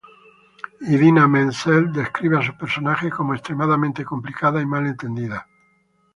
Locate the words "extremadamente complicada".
3.35-4.59